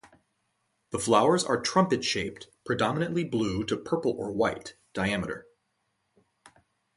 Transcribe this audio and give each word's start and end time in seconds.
The 0.89 0.97
flowers 0.97 1.43
are 1.43 1.61
trumpet-shaped, 1.61 2.47
predominantly 2.65 3.23
blue 3.23 3.63
to 3.65 3.77
purple 3.77 4.11
or 4.17 4.31
white, 4.31 4.75
diameter. 4.93 5.45